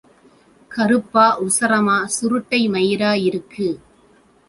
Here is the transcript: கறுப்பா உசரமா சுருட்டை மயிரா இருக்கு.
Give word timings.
கறுப்பா 0.71 1.25
உசரமா 1.45 1.97
சுருட்டை 2.07 2.61
மயிரா 2.69 3.13
இருக்கு. 3.23 3.69